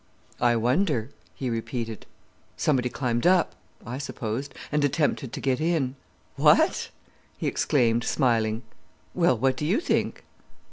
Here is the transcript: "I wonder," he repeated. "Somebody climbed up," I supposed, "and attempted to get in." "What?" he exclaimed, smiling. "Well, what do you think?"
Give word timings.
"I 0.39 0.55
wonder," 0.55 1.11
he 1.35 1.47
repeated. 1.51 2.07
"Somebody 2.57 2.89
climbed 2.89 3.27
up," 3.27 3.53
I 3.85 3.99
supposed, 3.99 4.51
"and 4.71 4.83
attempted 4.83 5.31
to 5.31 5.39
get 5.39 5.61
in." 5.61 5.93
"What?" 6.37 6.89
he 7.37 7.45
exclaimed, 7.45 8.03
smiling. 8.03 8.63
"Well, 9.13 9.37
what 9.37 9.55
do 9.55 9.63
you 9.63 9.79
think?" 9.79 10.23